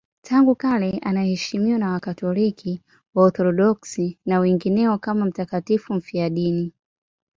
[0.21, 2.81] Tangu kale anaheshimiwa na Wakatoliki,
[3.15, 6.73] Waorthodoksi na wengineo kama mtakatifu mfiadini.